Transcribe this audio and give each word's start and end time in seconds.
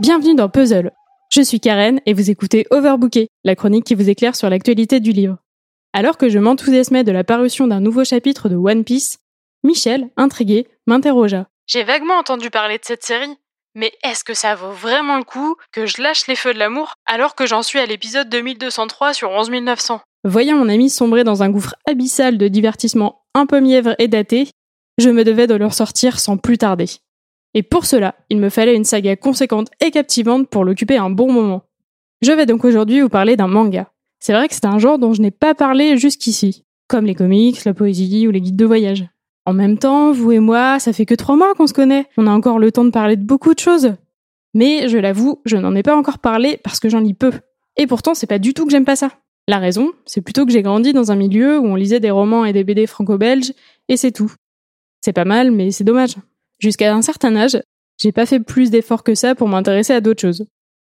Bienvenue 0.00 0.36
dans 0.36 0.48
Puzzle. 0.48 0.92
Je 1.32 1.42
suis 1.42 1.58
Karen 1.58 2.00
et 2.06 2.14
vous 2.14 2.30
écoutez 2.30 2.68
Overbooké, 2.70 3.26
la 3.42 3.56
chronique 3.56 3.84
qui 3.84 3.96
vous 3.96 4.08
éclaire 4.08 4.36
sur 4.36 4.48
l'actualité 4.48 5.00
du 5.00 5.10
livre. 5.10 5.38
Alors 5.92 6.18
que 6.18 6.28
je 6.28 6.38
m'enthousiasmais 6.38 7.02
de 7.02 7.10
la 7.10 7.24
parution 7.24 7.66
d'un 7.66 7.80
nouveau 7.80 8.04
chapitre 8.04 8.48
de 8.48 8.54
One 8.54 8.84
Piece, 8.84 9.18
Michel, 9.64 10.08
intrigué, 10.16 10.68
m'interrogea. 10.86 11.48
J'ai 11.66 11.82
vaguement 11.82 12.14
entendu 12.14 12.48
parler 12.48 12.78
de 12.78 12.84
cette 12.84 13.02
série, 13.02 13.36
mais 13.74 13.92
est-ce 14.04 14.22
que 14.22 14.34
ça 14.34 14.54
vaut 14.54 14.70
vraiment 14.70 15.16
le 15.16 15.24
coup 15.24 15.56
que 15.72 15.84
je 15.84 16.00
lâche 16.00 16.28
les 16.28 16.36
feux 16.36 16.54
de 16.54 16.60
l'amour 16.60 16.94
alors 17.04 17.34
que 17.34 17.46
j'en 17.46 17.64
suis 17.64 17.80
à 17.80 17.86
l'épisode 17.86 18.28
2203 18.28 19.14
sur 19.14 19.32
11900 19.32 20.00
Voyant 20.22 20.58
mon 20.58 20.68
ami 20.68 20.90
sombrer 20.90 21.24
dans 21.24 21.42
un 21.42 21.50
gouffre 21.50 21.74
abyssal 21.88 22.38
de 22.38 22.46
divertissement 22.46 23.24
un 23.34 23.46
peu 23.46 23.60
mièvre 23.60 23.96
et 23.98 24.06
daté, 24.06 24.48
je 24.98 25.10
me 25.10 25.24
devais 25.24 25.48
de 25.48 25.56
leur 25.56 25.74
sortir 25.74 26.20
sans 26.20 26.36
plus 26.36 26.58
tarder. 26.58 26.86
Et 27.54 27.62
pour 27.62 27.86
cela, 27.86 28.14
il 28.30 28.38
me 28.38 28.50
fallait 28.50 28.76
une 28.76 28.84
saga 28.84 29.16
conséquente 29.16 29.68
et 29.80 29.90
captivante 29.90 30.48
pour 30.48 30.64
l'occuper 30.64 30.96
un 30.96 31.10
bon 31.10 31.32
moment. 31.32 31.62
Je 32.20 32.32
vais 32.32 32.46
donc 32.46 32.64
aujourd'hui 32.64 33.00
vous 33.00 33.08
parler 33.08 33.36
d'un 33.36 33.46
manga. 33.46 33.90
C'est 34.20 34.32
vrai 34.32 34.48
que 34.48 34.54
c'est 34.54 34.66
un 34.66 34.78
genre 34.78 34.98
dont 34.98 35.12
je 35.12 35.22
n'ai 35.22 35.30
pas 35.30 35.54
parlé 35.54 35.96
jusqu'ici, 35.96 36.64
comme 36.88 37.06
les 37.06 37.14
comics, 37.14 37.64
la 37.64 37.74
poésie 37.74 38.26
ou 38.26 38.30
les 38.30 38.40
guides 38.40 38.56
de 38.56 38.64
voyage. 38.64 39.06
En 39.46 39.54
même 39.54 39.78
temps, 39.78 40.12
vous 40.12 40.32
et 40.32 40.40
moi, 40.40 40.78
ça 40.78 40.92
fait 40.92 41.06
que 41.06 41.14
trois 41.14 41.36
mois 41.36 41.54
qu'on 41.54 41.66
se 41.66 41.72
connaît. 41.72 42.06
On 42.16 42.26
a 42.26 42.30
encore 42.30 42.58
le 42.58 42.70
temps 42.70 42.84
de 42.84 42.90
parler 42.90 43.16
de 43.16 43.24
beaucoup 43.24 43.54
de 43.54 43.58
choses. 43.58 43.94
Mais 44.52 44.88
je 44.88 44.98
l'avoue, 44.98 45.40
je 45.44 45.56
n'en 45.56 45.74
ai 45.74 45.82
pas 45.82 45.96
encore 45.96 46.18
parlé 46.18 46.58
parce 46.62 46.80
que 46.80 46.88
j'en 46.88 47.00
lis 47.00 47.14
peu. 47.14 47.32
Et 47.76 47.86
pourtant, 47.86 48.14
c'est 48.14 48.26
pas 48.26 48.38
du 48.38 48.52
tout 48.52 48.66
que 48.66 48.72
j'aime 48.72 48.84
pas 48.84 48.96
ça. 48.96 49.10
La 49.46 49.58
raison, 49.58 49.92
c'est 50.04 50.20
plutôt 50.20 50.44
que 50.44 50.52
j'ai 50.52 50.60
grandi 50.60 50.92
dans 50.92 51.10
un 51.12 51.16
milieu 51.16 51.58
où 51.58 51.64
on 51.64 51.76
lisait 51.76 52.00
des 52.00 52.10
romans 52.10 52.44
et 52.44 52.52
des 52.52 52.64
BD 52.64 52.86
franco-belges, 52.86 53.54
et 53.88 53.96
c'est 53.96 54.12
tout. 54.12 54.30
C'est 55.00 55.14
pas 55.14 55.24
mal, 55.24 55.50
mais 55.50 55.70
c'est 55.70 55.84
dommage. 55.84 56.16
Jusqu'à 56.58 56.94
un 56.94 57.02
certain 57.02 57.36
âge, 57.36 57.60
j'ai 58.00 58.12
pas 58.12 58.26
fait 58.26 58.40
plus 58.40 58.70
d'efforts 58.70 59.04
que 59.04 59.14
ça 59.14 59.34
pour 59.34 59.48
m'intéresser 59.48 59.92
à 59.92 60.00
d'autres 60.00 60.20
choses. 60.20 60.46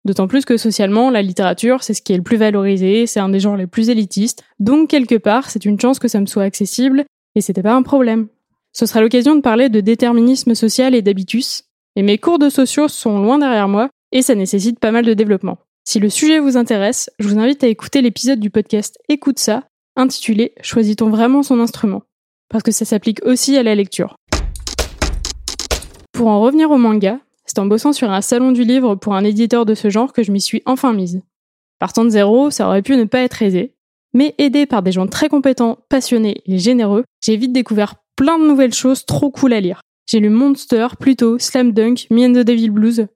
D'autant 0.05 0.29
plus 0.29 0.45
que 0.45 0.57
socialement, 0.57 1.11
la 1.11 1.23
littérature, 1.23 1.83
c'est 1.83 1.95
ce 1.95 2.03
qui 2.03 2.13
est 2.13 2.17
le 2.17 2.23
plus 2.23 2.37
valorisé, 2.37 3.07
c'est 3.07 3.21
un 3.21 3.29
des 3.29 3.41
genres 3.41 3.57
les 3.57 3.67
plus 3.67 3.91
élitistes, 3.91 4.45
donc 4.61 4.89
quelque 4.89 5.17
part, 5.17 5.51
c'est 5.51 5.65
une 5.65 5.81
chance 5.81 5.99
que 5.99 6.09
ça 6.09 6.21
me 6.21 6.27
soit 6.27 6.45
accessible, 6.45 7.05
et 7.35 7.41
c'était 7.41 7.63
pas 7.63 7.75
un 7.75 7.83
problème. 7.83 8.29
Ce 8.73 8.87
sera 8.87 9.01
l'occasion 9.01 9.35
de 9.35 9.41
parler 9.41 9.69
de 9.69 9.81
déterminisme 9.81 10.55
social 10.55 10.95
et 10.95 11.03
d'habitus, 11.03 11.65
et 11.97 12.03
mes 12.03 12.19
cours 12.19 12.39
de 12.39 12.49
sociaux 12.49 12.89
sont 12.89 13.19
loin 13.19 13.39
derrière 13.39 13.69
moi, 13.69 13.91
et 14.13 14.23
ça 14.23 14.37
nécessite 14.37 14.79
pas 14.79 14.93
mal 14.93 15.05
de 15.05 15.15
développement. 15.15 15.59
Si 15.85 15.99
le 15.99 16.11
sujet 16.11 16.39
vous 16.39 16.57
intéresse, 16.57 17.11
je 17.19 17.29
vous 17.29 17.39
invite 17.39 17.65
à 17.65 17.69
écouter 17.69 18.01
l'épisode 18.01 18.41
du 18.41 18.51
podcast 18.51 18.99
Écoute 19.09 19.39
ça, 19.39 19.65
intitulé 19.97 20.53
Choisit-on 20.63 21.11
vraiment 21.11 21.43
son 21.43 21.61
instrument? 21.61 22.03
Parce 22.49 22.63
que 22.63 22.73
ça 22.73 22.85
s'applique 22.85 23.25
aussi 23.25 23.57
à 23.57 23.63
la 23.63 23.75
lecture. 23.75 24.17
Pour 26.19 26.27
en 26.27 26.41
revenir 26.41 26.73
au 26.73 26.79
manga, 26.79 27.21
c'est 27.47 27.61
en 27.61 27.67
bossant 27.67 27.93
sur 27.93 28.11
un 28.11 28.23
salon 28.23 28.51
du 28.51 28.65
livre 28.65 28.97
pour 28.97 29.15
un 29.15 29.23
éditeur 29.23 29.65
de 29.65 29.77
ce 29.77 29.89
genre 29.89 30.13
que 30.13 30.25
je 30.25 30.33
m'y 30.33 30.41
suis 30.41 30.65
enfin 30.67 30.93
mise. 30.93 31.23
Partant 31.79 32.05
de 32.05 32.11
zéro, 32.11 32.51
ça 32.51 32.67
aurait 32.67 32.83
pu 32.83 32.97
ne 32.97 33.05
pas 33.05 33.21
être 33.21 33.41
aisé, 33.41 33.77
mais 34.13 34.35
aidé 34.39 34.67
par 34.67 34.83
des 34.83 34.91
gens 34.91 35.07
très 35.07 35.29
compétents, 35.29 35.79
passionnés 35.89 36.43
et 36.45 36.59
généreux, 36.59 37.05
j'ai 37.21 37.37
vite 37.37 37.53
découvert 37.53 37.95
plein 38.17 38.37
de 38.37 38.49
nouvelles 38.49 38.75
choses 38.75 39.07
trop 39.07 39.31
cool 39.31 39.53
à 39.53 39.61
lire. 39.61 39.81
J'ai 40.07 40.19
lu 40.19 40.29
Monster, 40.29 40.89
Pluto, 40.99 41.39
Slam 41.39 41.71
Dunk, 41.71 42.09
Me 42.11 42.27
and 42.27 42.33
the 42.33 42.45
Devil 42.45 42.71
Blues. 42.71 43.07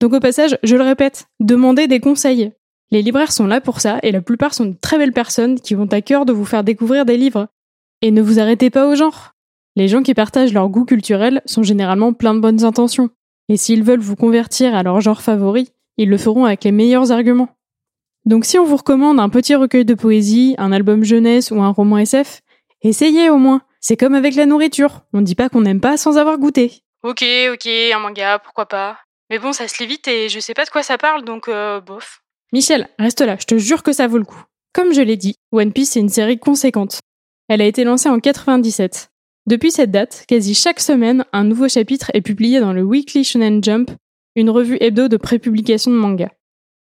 Donc 0.00 0.12
au 0.12 0.20
passage, 0.20 0.56
je 0.62 0.76
le 0.76 0.84
répète, 0.84 1.26
demandez 1.40 1.88
des 1.88 1.98
conseils. 1.98 2.52
Les 2.92 3.02
libraires 3.02 3.32
sont 3.32 3.48
là 3.48 3.60
pour 3.60 3.80
ça 3.80 3.98
et 4.04 4.12
la 4.12 4.22
plupart 4.22 4.54
sont 4.54 4.66
de 4.66 4.76
très 4.80 4.96
belles 4.96 5.12
personnes 5.12 5.58
qui 5.58 5.74
vont 5.74 5.88
à 5.90 6.00
cœur 6.02 6.24
de 6.24 6.32
vous 6.32 6.44
faire 6.44 6.62
découvrir 6.62 7.04
des 7.04 7.16
livres. 7.16 7.48
Et 8.00 8.12
ne 8.12 8.22
vous 8.22 8.38
arrêtez 8.38 8.70
pas 8.70 8.86
au 8.86 8.94
genre. 8.94 9.33
Les 9.76 9.88
gens 9.88 10.02
qui 10.02 10.14
partagent 10.14 10.52
leur 10.52 10.68
goût 10.68 10.84
culturel 10.84 11.42
sont 11.46 11.62
généralement 11.62 12.12
plein 12.12 12.34
de 12.34 12.40
bonnes 12.40 12.64
intentions. 12.64 13.10
Et 13.48 13.56
s'ils 13.56 13.82
veulent 13.82 14.00
vous 14.00 14.16
convertir 14.16 14.74
à 14.74 14.82
leur 14.82 15.00
genre 15.00 15.20
favori, 15.20 15.70
ils 15.96 16.08
le 16.08 16.16
feront 16.16 16.44
avec 16.44 16.64
les 16.64 16.72
meilleurs 16.72 17.12
arguments. 17.12 17.48
Donc 18.24 18.44
si 18.44 18.58
on 18.58 18.64
vous 18.64 18.76
recommande 18.76 19.20
un 19.20 19.28
petit 19.28 19.54
recueil 19.54 19.84
de 19.84 19.94
poésie, 19.94 20.54
un 20.58 20.72
album 20.72 21.04
jeunesse 21.04 21.50
ou 21.50 21.60
un 21.60 21.70
roman 21.70 21.98
SF, 21.98 22.40
essayez 22.82 23.28
au 23.30 23.36
moins. 23.36 23.62
C'est 23.80 23.96
comme 23.96 24.14
avec 24.14 24.34
la 24.34 24.46
nourriture. 24.46 25.02
On 25.12 25.20
dit 25.20 25.34
pas 25.34 25.50
qu'on 25.50 25.60
n'aime 25.60 25.80
pas 25.80 25.96
sans 25.96 26.16
avoir 26.16 26.38
goûté. 26.38 26.84
Ok, 27.02 27.22
ok, 27.52 27.66
un 27.66 27.98
manga, 27.98 28.38
pourquoi 28.38 28.66
pas. 28.66 28.96
Mais 29.28 29.38
bon, 29.38 29.52
ça 29.52 29.68
se 29.68 29.82
lit 29.82 29.88
vite 29.88 30.08
et 30.08 30.28
je 30.30 30.40
sais 30.40 30.54
pas 30.54 30.64
de 30.64 30.70
quoi 30.70 30.82
ça 30.82 30.96
parle, 30.96 31.24
donc 31.24 31.48
euh, 31.48 31.80
bof. 31.80 32.22
Michel, 32.52 32.88
reste 32.98 33.20
là, 33.20 33.36
je 33.38 33.44
te 33.44 33.58
jure 33.58 33.82
que 33.82 33.92
ça 33.92 34.06
vaut 34.06 34.18
le 34.18 34.24
coup. 34.24 34.42
Comme 34.72 34.94
je 34.94 35.02
l'ai 35.02 35.16
dit, 35.16 35.34
One 35.52 35.72
Piece 35.72 35.96
est 35.96 36.00
une 36.00 36.08
série 36.08 36.38
conséquente. 36.38 37.00
Elle 37.48 37.60
a 37.60 37.66
été 37.66 37.84
lancée 37.84 38.08
en 38.08 38.20
97. 38.20 39.10
Depuis 39.46 39.70
cette 39.70 39.90
date, 39.90 40.24
quasi 40.26 40.54
chaque 40.54 40.80
semaine, 40.80 41.26
un 41.34 41.44
nouveau 41.44 41.68
chapitre 41.68 42.10
est 42.14 42.22
publié 42.22 42.60
dans 42.60 42.72
le 42.72 42.82
Weekly 42.82 43.24
Shonen 43.24 43.62
Jump, 43.62 43.90
une 44.36 44.48
revue 44.48 44.78
hebdo 44.80 45.08
de 45.08 45.18
prépublication 45.18 45.90
de 45.90 45.96
manga. 45.96 46.30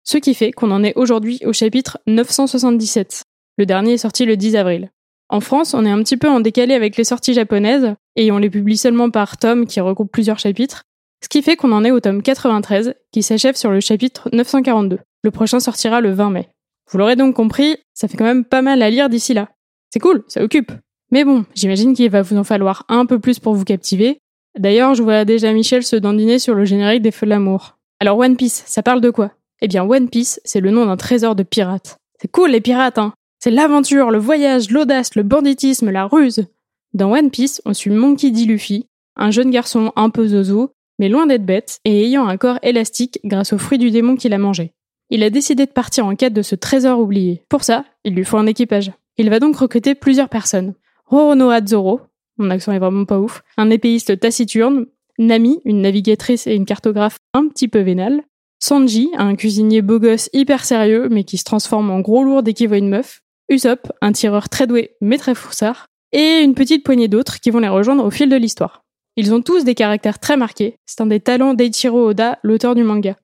Ce 0.05 0.17
qui 0.17 0.33
fait 0.33 0.53
qu'on 0.53 0.71
en 0.71 0.81
est 0.81 0.95
aujourd'hui 0.95 1.41
au 1.45 1.51
chapitre 1.51 1.99
977. 2.07 3.23
Le 3.57 3.65
dernier 3.65 3.93
est 3.93 3.97
sorti 3.97 4.23
le 4.25 4.37
10 4.37 4.55
avril. 4.55 4.91
En 5.27 5.41
France, 5.41 5.73
on 5.73 5.85
est 5.85 5.91
un 5.91 6.01
petit 6.03 6.15
peu 6.15 6.29
en 6.29 6.39
décalé 6.39 6.73
avec 6.73 6.95
les 6.95 7.03
sorties 7.03 7.33
japonaises, 7.33 7.95
et 8.15 8.31
on 8.31 8.37
les 8.37 8.49
publie 8.49 8.77
seulement 8.77 9.09
par 9.09 9.37
tome 9.37 9.65
qui 9.65 9.81
regroupe 9.81 10.11
plusieurs 10.11 10.39
chapitres, 10.39 10.83
ce 11.21 11.27
qui 11.27 11.41
fait 11.41 11.57
qu'on 11.57 11.73
en 11.73 11.83
est 11.83 11.91
au 11.91 11.99
tome 11.99 12.21
93, 12.21 12.93
qui 13.11 13.23
s'achève 13.23 13.55
sur 13.55 13.71
le 13.71 13.81
chapitre 13.81 14.29
942. 14.31 14.99
Le 15.23 15.31
prochain 15.31 15.59
sortira 15.59 15.99
le 15.99 16.11
20 16.11 16.29
mai. 16.29 16.49
Vous 16.89 16.97
l'aurez 16.97 17.17
donc 17.17 17.35
compris, 17.35 17.75
ça 17.93 18.07
fait 18.07 18.15
quand 18.17 18.23
même 18.23 18.45
pas 18.45 18.61
mal 18.61 18.81
à 18.81 18.89
lire 18.89 19.09
d'ici 19.09 19.33
là. 19.33 19.49
C'est 19.89 19.99
cool, 19.99 20.23
ça 20.27 20.43
occupe. 20.43 20.71
Mais 21.13 21.25
bon, 21.25 21.45
j'imagine 21.53 21.93
qu'il 21.93 22.09
va 22.09 22.23
vous 22.23 22.37
en 22.37 22.43
falloir 22.43 22.85
un 22.89 23.05
peu 23.05 23.19
plus 23.19 23.37
pour 23.37 23.53
vous 23.53 23.65
captiver. 23.65 24.17
D'ailleurs, 24.57 24.95
je 24.95 25.03
vois 25.03 25.25
déjà 25.25 25.53
Michel 25.53 25.83
se 25.83 25.95
dandiner 25.95 26.39
sur 26.39 26.55
le 26.55 26.65
générique 26.65 27.03
des 27.03 27.11
Feux 27.11 27.27
de 27.27 27.29
l'amour. 27.29 27.77
Alors 27.99 28.17
One 28.17 28.35
Piece, 28.35 28.63
ça 28.65 28.81
parle 28.81 28.99
de 28.99 29.11
quoi? 29.11 29.29
Eh 29.61 29.67
bien 29.67 29.83
One 29.83 30.09
Piece, 30.09 30.41
c'est 30.43 30.59
le 30.59 30.71
nom 30.71 30.87
d'un 30.87 30.97
trésor 30.97 31.35
de 31.35 31.43
pirates. 31.43 31.99
C'est 32.19 32.31
cool 32.31 32.49
les 32.49 32.61
pirates, 32.61 32.97
hein 32.97 33.13
C'est 33.37 33.51
l'aventure, 33.51 34.09
le 34.09 34.17
voyage, 34.17 34.71
l'audace, 34.71 35.13
le 35.13 35.21
banditisme, 35.21 35.91
la 35.91 36.07
ruse. 36.07 36.47
Dans 36.95 37.13
One 37.13 37.29
Piece, 37.29 37.61
on 37.65 37.75
suit 37.75 37.91
Monkey 37.91 38.31
D. 38.31 38.45
Luffy, 38.45 38.87
un 39.15 39.29
jeune 39.29 39.51
garçon 39.51 39.91
un 39.95 40.09
peu 40.09 40.25
zozo, 40.25 40.71
mais 40.97 41.09
loin 41.09 41.27
d'être 41.27 41.45
bête, 41.45 41.77
et 41.85 42.05
ayant 42.05 42.27
un 42.27 42.37
corps 42.37 42.57
élastique 42.63 43.19
grâce 43.23 43.53
au 43.53 43.59
fruit 43.59 43.77
du 43.77 43.91
démon 43.91 44.15
qu'il 44.15 44.33
a 44.33 44.39
mangé. 44.39 44.71
Il 45.11 45.21
a 45.21 45.29
décidé 45.29 45.67
de 45.67 45.71
partir 45.71 46.07
en 46.07 46.15
quête 46.15 46.33
de 46.33 46.41
ce 46.41 46.55
trésor 46.55 46.99
oublié. 46.99 47.43
Pour 47.49 47.63
ça, 47.63 47.85
il 48.03 48.15
lui 48.15 48.25
faut 48.25 48.37
un 48.37 48.47
équipage. 48.47 48.91
Il 49.17 49.29
va 49.29 49.39
donc 49.39 49.55
recruter 49.57 49.93
plusieurs 49.93 50.29
personnes. 50.29 50.73
Roronoa 51.13 51.63
Zoro, 51.63 52.01
mon 52.37 52.49
accent 52.49 52.71
est 52.71 52.79
vraiment 52.79 53.05
pas 53.05 53.19
ouf, 53.19 53.43
un 53.57 53.69
épéiste 53.69 54.19
taciturne, 54.19 54.87
Nami, 55.19 55.59
une 55.63 55.79
navigatrice 55.79 56.47
et 56.47 56.55
une 56.55 56.65
cartographe 56.65 57.17
un 57.35 57.47
petit 57.49 57.67
peu 57.67 57.81
vénale, 57.81 58.23
Sanji, 58.59 59.11
un 59.15 59.35
cuisinier 59.35 59.83
beau 59.83 59.99
gosse 59.99 60.31
hyper 60.33 60.65
sérieux 60.65 61.09
mais 61.11 61.23
qui 61.23 61.37
se 61.37 61.43
transforme 61.43 61.91
en 61.91 61.99
gros 61.99 62.23
lourd 62.23 62.41
dès 62.41 62.53
qu'il 62.53 62.67
voit 62.67 62.79
une 62.79 62.89
meuf, 62.89 63.21
Usopp, 63.47 63.91
un 64.01 64.11
tireur 64.11 64.49
très 64.49 64.65
doué 64.65 64.95
mais 65.01 65.19
très 65.19 65.35
foussard, 65.35 65.85
et 66.13 66.39
une 66.39 66.55
petite 66.55 66.83
poignée 66.83 67.07
d'autres 67.07 67.39
qui 67.39 67.51
vont 67.51 67.59
les 67.59 67.67
rejoindre 67.67 68.03
au 68.03 68.09
fil 68.09 68.27
de 68.27 68.35
l'histoire. 68.35 68.83
Ils 69.15 69.35
ont 69.35 69.43
tous 69.43 69.63
des 69.63 69.75
caractères 69.75 70.17
très 70.17 70.35
marqués, 70.35 70.79
c'est 70.87 71.01
un 71.01 71.05
des 71.05 71.19
talents 71.19 71.53
d'Eiichiro 71.53 72.09
Oda, 72.09 72.39
l'auteur 72.41 72.73
du 72.73 72.81
manga. 72.81 73.17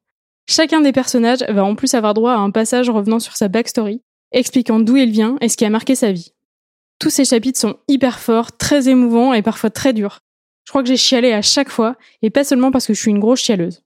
Chacun 0.47 0.81
des 0.81 0.91
personnages 0.91 1.43
va 1.49 1.63
en 1.65 1.73
plus 1.73 1.95
avoir 1.95 2.13
droit 2.13 2.33
à 2.33 2.37
un 2.37 2.51
passage 2.51 2.91
revenant 2.91 3.19
sur 3.19 3.35
sa 3.35 3.47
backstory, 3.47 4.03
expliquant 4.31 4.79
d'où 4.79 4.95
il 4.95 5.09
vient 5.09 5.37
et 5.41 5.49
ce 5.49 5.57
qui 5.57 5.65
a 5.65 5.71
marqué 5.71 5.95
sa 5.95 6.11
vie. 6.11 6.33
Tous 6.99 7.09
ces 7.09 7.23
chapitres 7.23 7.59
sont 7.59 7.77
hyper 7.87 8.19
forts, 8.19 8.57
très 8.57 8.89
émouvants 8.89 9.33
et 9.33 9.41
parfois 9.41 9.69
très 9.69 9.93
durs. 9.93 10.19
Je 10.65 10.71
crois 10.71 10.83
que 10.83 10.89
j'ai 10.89 10.97
chialé 10.97 11.31
à 11.31 11.41
chaque 11.41 11.69
fois, 11.69 11.95
et 12.21 12.29
pas 12.29 12.43
seulement 12.43 12.71
parce 12.71 12.85
que 12.85 12.93
je 12.93 12.99
suis 12.99 13.09
une 13.09 13.19
grosse 13.19 13.39
chialeuse. 13.39 13.83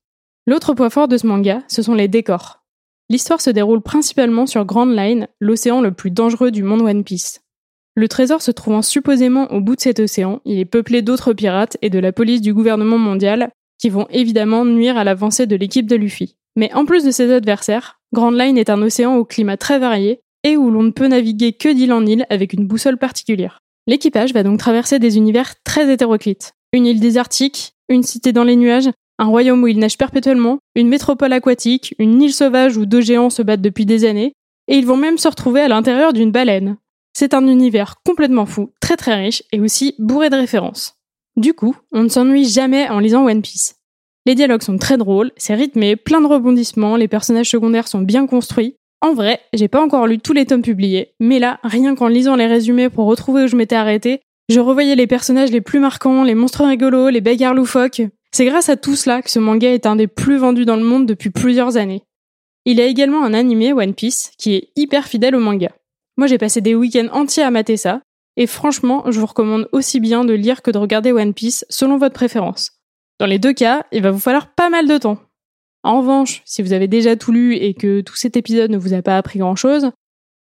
L'autre 0.48 0.74
point 0.74 0.90
fort 0.90 1.08
de 1.08 1.18
ce 1.18 1.28
manga, 1.28 1.62
ce 1.68 1.84
sont 1.84 1.94
les 1.94 2.08
décors. 2.08 2.64
L'histoire 3.10 3.40
se 3.40 3.52
déroule 3.52 3.82
principalement 3.82 4.48
sur 4.48 4.66
Grand 4.66 4.86
Line, 4.86 5.28
l'océan 5.40 5.80
le 5.80 5.92
plus 5.92 6.10
dangereux 6.10 6.50
du 6.50 6.64
monde 6.64 6.82
One 6.82 7.04
Piece. 7.04 7.42
Le 7.96 8.08
trésor 8.08 8.42
se 8.42 8.50
trouvant 8.50 8.82
supposément 8.82 9.52
au 9.52 9.62
bout 9.62 9.76
de 9.76 9.82
cet 9.82 10.00
océan, 10.00 10.42
il 10.46 10.58
est 10.58 10.66
peuplé 10.66 11.04
d'autres 11.04 11.34
pirates 11.34 11.78
et 11.84 11.92
de 11.92 12.00
la 12.00 12.12
police 12.12 12.42
du 12.42 12.54
gouvernement 12.54 12.98
mondial, 12.98 13.52
qui 13.78 13.90
vont 13.90 14.08
évidemment 14.10 14.66
nuire 14.66 14.98
à 14.98 15.04
l'avancée 15.04 15.46
de 15.46 15.56
l'équipe 15.56 15.86
de 15.86 15.96
Luffy. 15.96 16.36
Mais 16.56 16.74
en 16.74 16.86
plus 16.86 17.04
de 17.04 17.12
ses 17.12 17.32
adversaires, 17.32 18.00
Grand 18.12 18.32
Line 18.32 18.58
est 18.58 18.72
un 18.72 18.82
océan 18.82 19.16
au 19.16 19.26
climat 19.26 19.58
très 19.58 19.78
varié, 19.78 20.23
et 20.44 20.58
où 20.58 20.70
l'on 20.70 20.84
ne 20.84 20.92
peut 20.92 21.08
naviguer 21.08 21.54
que 21.54 21.70
d'île 21.70 21.94
en 21.94 22.06
île 22.06 22.26
avec 22.30 22.54
une 22.54 22.68
boussole 22.68 22.98
particulière. 22.98 23.60
L'équipage 23.88 24.34
va 24.34 24.44
donc 24.44 24.60
traverser 24.60 25.00
des 25.00 25.18
univers 25.18 25.62
très 25.64 25.92
hétéroclites. 25.92 26.54
Une 26.72 26.86
île 26.86 27.00
désertique, 27.00 27.74
une 27.90 28.04
cité 28.04 28.32
dans 28.32 28.44
les 28.44 28.56
nuages, 28.56 28.90
un 29.20 29.26
royaume 29.26 29.64
où 29.64 29.68
il 29.68 29.80
neige 29.80 29.98
perpétuellement, 29.98 30.60
une 30.76 30.88
métropole 30.88 31.34
aquatique, 31.34 31.94
une 32.00 32.22
île 32.22 32.34
sauvage 32.34 32.78
où 32.78 32.86
deux 32.86 33.02
géants 33.02 33.30
se 33.30 33.42
battent 33.42 33.62
depuis 33.62 33.86
des 33.86 34.06
années, 34.06 34.34
et 34.68 34.78
ils 34.78 34.86
vont 34.86 34.98
même 34.98 35.18
se 35.18 35.28
retrouver 35.28 35.62
à 35.62 35.68
l'intérieur 35.68 36.14
d'une 36.14 36.32
baleine. 36.32 36.78
C'est 37.14 37.34
un 37.34 37.48
univers 37.48 37.96
complètement 38.06 38.46
fou, 38.46 38.72
très 38.80 38.98
très 38.98 39.16
riche 39.16 39.44
et 39.52 39.60
aussi 39.60 39.96
bourré 40.00 40.30
de 40.30 40.36
références. 40.36 40.96
Du 41.36 41.54
coup, 41.54 41.76
on 41.92 42.04
ne 42.04 42.10
s'ennuie 42.10 42.48
jamais 42.48 42.90
en 42.90 43.00
lisant 43.00 43.26
One 43.26 43.42
Piece. 43.42 43.76
Les 44.26 44.36
dialogues 44.36 44.62
sont 44.64 44.78
très 44.78 44.98
drôles, 44.98 45.32
c'est 45.36 45.54
rythmé, 45.54 45.96
plein 45.96 46.22
de 46.22 46.28
rebondissements, 46.28 46.96
les 46.96 47.08
personnages 47.10 47.50
secondaires 47.50 47.88
sont 47.88 48.02
bien 48.02 48.26
construits, 48.26 48.78
en 49.04 49.14
vrai, 49.14 49.42
j'ai 49.52 49.68
pas 49.68 49.84
encore 49.84 50.08
lu 50.08 50.18
tous 50.18 50.32
les 50.32 50.46
tomes 50.46 50.62
publiés, 50.62 51.14
mais 51.20 51.38
là, 51.38 51.60
rien 51.62 51.94
qu'en 51.94 52.08
lisant 52.08 52.38
les 52.38 52.48
résumés 52.48 52.90
pour 52.90 53.06
retrouver 53.06 53.44
où 53.44 53.48
je 53.48 53.58
m'étais 53.58 53.76
arrêtée, 53.76 54.22
je 54.48 54.62
revoyais 54.62 54.96
les 54.96 55.08
personnages 55.08 55.52
les 55.52 55.60
plus 55.60 55.82
marquants, 55.82 56.24
les 56.24 56.36
monstres 56.36 56.64
rigolos, 56.64 57.10
les 57.10 57.20
bagarres 57.20 57.54
loufoques. 57.54 58.02
C'est 58.32 58.46
grâce 58.46 58.70
à 58.70 58.78
tout 58.78 58.96
cela 58.96 59.22
que 59.22 59.30
ce 59.30 59.40
manga 59.40 59.70
est 59.70 59.86
un 59.86 59.98
des 59.98 60.08
plus 60.08 60.38
vendus 60.38 60.64
dans 60.64 60.78
le 60.78 60.86
monde 60.86 61.06
depuis 61.06 61.32
plusieurs 61.32 61.76
années. 61.76 62.04
Il 62.64 62.78
y 62.78 62.82
a 62.82 62.86
également 62.86 63.26
un 63.26 63.34
animé 63.34 63.74
One 63.74 63.94
Piece 63.94 64.32
qui 64.38 64.54
est 64.54 64.70
hyper 64.78 65.06
fidèle 65.06 65.36
au 65.36 65.40
manga. 65.40 65.74
Moi 66.16 66.28
j'ai 66.28 66.38
passé 66.38 66.62
des 66.62 66.74
week-ends 66.74 67.10
entiers 67.12 67.44
à 67.44 67.52
mater 67.52 67.76
ça, 67.76 68.02
et 68.38 68.48
franchement 68.48 69.04
je 69.12 69.20
vous 69.20 69.26
recommande 69.26 69.68
aussi 69.74 70.00
bien 70.00 70.24
de 70.24 70.34
lire 70.34 70.62
que 70.62 70.72
de 70.72 70.78
regarder 70.78 71.12
One 71.12 71.34
Piece 71.34 71.66
selon 71.70 71.98
votre 71.98 72.16
préférence. 72.16 72.72
Dans 73.20 73.26
les 73.26 73.38
deux 73.38 73.54
cas, 73.54 73.86
il 73.92 74.02
va 74.02 74.12
vous 74.12 74.20
falloir 74.20 74.54
pas 74.54 74.70
mal 74.70 74.88
de 74.88 74.98
temps. 74.98 75.20
En 75.84 76.00
revanche, 76.00 76.42
si 76.46 76.62
vous 76.62 76.74
avez 76.74 76.88
déjà 76.88 77.16
tout 77.16 77.32
lu 77.32 77.56
et 77.56 77.74
que 77.74 78.02
tout 78.02 78.16
cet 78.16 78.38
épisode 78.38 78.72
ne 78.72 78.78
vous 78.78 78.94
a 78.94 79.02
pas 79.02 79.18
appris 79.18 79.40
grand-chose, 79.40 79.92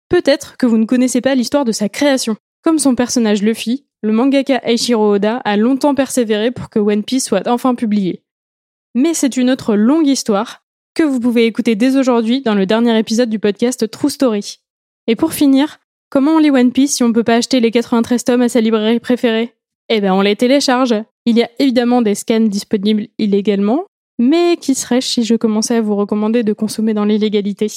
peut-être 0.08 0.56
que 0.58 0.66
vous 0.66 0.76
ne 0.76 0.84
connaissez 0.84 1.20
pas 1.20 1.34
l'histoire 1.34 1.64
de 1.64 1.72
sa 1.72 1.88
création. 1.88 2.36
Comme 2.62 2.78
son 2.78 2.94
personnage 2.94 3.42
Luffy, 3.42 3.86
le 4.02 4.12
mangaka 4.12 4.60
Eiichiro 4.62 5.14
Oda 5.14 5.38
a 5.38 5.56
longtemps 5.56 5.94
persévéré 5.94 6.50
pour 6.50 6.68
que 6.68 6.78
One 6.78 7.04
Piece 7.04 7.24
soit 7.24 7.48
enfin 7.48 7.74
publié. 7.74 8.22
Mais 8.94 9.14
c'est 9.14 9.36
une 9.38 9.50
autre 9.50 9.76
longue 9.76 10.06
histoire 10.06 10.62
que 10.94 11.02
vous 11.02 11.20
pouvez 11.20 11.46
écouter 11.46 11.74
dès 11.74 11.96
aujourd'hui 11.96 12.42
dans 12.42 12.54
le 12.54 12.66
dernier 12.66 12.98
épisode 12.98 13.30
du 13.30 13.38
podcast 13.38 13.90
True 13.90 14.10
Story. 14.10 14.60
Et 15.06 15.16
pour 15.16 15.32
finir, 15.32 15.78
comment 16.10 16.32
on 16.32 16.38
lit 16.38 16.50
One 16.50 16.72
Piece 16.72 16.96
si 16.96 17.02
on 17.02 17.08
ne 17.08 17.14
peut 17.14 17.24
pas 17.24 17.36
acheter 17.36 17.60
les 17.60 17.70
93 17.70 18.24
tomes 18.24 18.42
à 18.42 18.48
sa 18.48 18.60
librairie 18.60 19.00
préférée? 19.00 19.54
Eh 19.88 20.00
ben 20.00 20.12
on 20.12 20.20
les 20.20 20.36
télécharge. 20.36 20.94
Il 21.24 21.38
y 21.38 21.42
a 21.42 21.50
évidemment 21.58 22.02
des 22.02 22.14
scans 22.14 22.40
disponibles 22.40 23.08
illégalement, 23.18 23.84
mais 24.20 24.58
qui 24.60 24.74
serais-je 24.74 25.06
si 25.06 25.24
je 25.24 25.34
commençais 25.34 25.76
à 25.76 25.80
vous 25.80 25.96
recommander 25.96 26.42
de 26.42 26.52
consommer 26.52 26.92
dans 26.92 27.06
l'illégalité? 27.06 27.68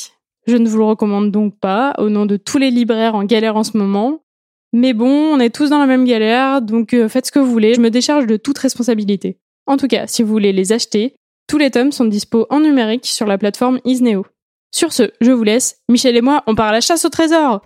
Je 0.46 0.58
ne 0.58 0.68
vous 0.68 0.78
le 0.78 0.84
recommande 0.84 1.32
donc 1.32 1.58
pas, 1.58 1.96
au 1.98 2.10
nom 2.10 2.26
de 2.26 2.36
tous 2.36 2.58
les 2.58 2.70
libraires 2.70 3.16
en 3.16 3.24
galère 3.24 3.56
en 3.56 3.64
ce 3.64 3.78
moment. 3.78 4.20
Mais 4.74 4.94
bon, 4.94 5.08
on 5.08 5.40
est 5.40 5.56
tous 5.56 5.70
dans 5.70 5.80
la 5.80 5.86
même 5.86 6.04
galère, 6.04 6.62
donc 6.62 6.94
euh, 6.94 7.08
faites 7.08 7.28
ce 7.28 7.32
que 7.32 7.40
vous 7.40 7.50
voulez, 7.50 7.76
je 7.76 7.80
me 7.80 7.90
décharge 7.90 8.28
de 8.28 8.36
toute 8.36 8.58
responsabilité. 8.58 9.38
En 9.68 9.78
tout 9.78 9.88
cas, 9.88 10.06
si 10.06 10.22
vous 10.22 10.30
voulez 10.30 10.52
les 10.52 10.74
acheter, 10.74 11.16
tous 11.48 11.58
les 11.58 11.72
tomes 11.72 11.94
sont 11.94 12.06
dispo 12.06 12.46
en 12.50 12.60
numérique 12.60 13.06
sur 13.06 13.26
la 13.26 13.38
plateforme 13.38 13.80
Isneo. 13.86 14.26
Sur 14.72 14.92
ce, 14.92 15.12
je 15.22 15.32
vous 15.32 15.44
laisse. 15.44 15.78
Michel 15.88 16.18
et 16.18 16.22
moi, 16.22 16.44
on 16.48 16.56
part 16.56 16.68
à 16.68 16.72
la 16.74 16.82
chasse 16.82 17.06
au 17.06 17.10
trésor 17.10 17.62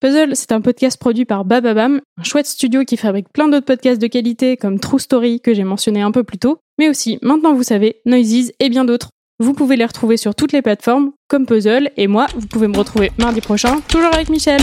Puzzle, 0.00 0.36
c'est 0.36 0.52
un 0.52 0.60
podcast 0.60 0.96
produit 0.96 1.24
par 1.24 1.44
Bababam, 1.44 2.00
un 2.16 2.22
chouette 2.22 2.46
studio 2.46 2.84
qui 2.84 2.96
fabrique 2.96 3.32
plein 3.32 3.48
d'autres 3.48 3.66
podcasts 3.66 4.00
de 4.00 4.06
qualité 4.06 4.56
comme 4.56 4.78
True 4.78 5.00
Story 5.00 5.40
que 5.40 5.54
j'ai 5.54 5.64
mentionné 5.64 6.02
un 6.02 6.12
peu 6.12 6.22
plus 6.22 6.38
tôt, 6.38 6.58
mais 6.78 6.88
aussi, 6.88 7.18
maintenant 7.20 7.52
vous 7.52 7.64
savez, 7.64 7.96
Noises 8.06 8.52
et 8.60 8.68
bien 8.68 8.84
d'autres. 8.84 9.08
Vous 9.40 9.54
pouvez 9.54 9.76
les 9.76 9.84
retrouver 9.84 10.16
sur 10.16 10.36
toutes 10.36 10.52
les 10.52 10.62
plateformes, 10.62 11.10
comme 11.26 11.46
Puzzle, 11.46 11.90
et 11.96 12.06
moi, 12.06 12.28
vous 12.36 12.46
pouvez 12.46 12.68
me 12.68 12.78
retrouver 12.78 13.10
mardi 13.18 13.40
prochain, 13.40 13.80
toujours 13.88 14.14
avec 14.14 14.28
Michel. 14.28 14.60